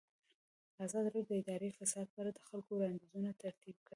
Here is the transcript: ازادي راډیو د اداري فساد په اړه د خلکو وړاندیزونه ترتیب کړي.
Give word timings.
ازادي 0.85 1.03
راډیو 1.11 1.27
د 1.27 1.31
اداري 1.41 1.69
فساد 1.79 2.07
په 2.13 2.17
اړه 2.21 2.31
د 2.33 2.39
خلکو 2.47 2.69
وړاندیزونه 2.73 3.29
ترتیب 3.43 3.75
کړي. 3.85 3.89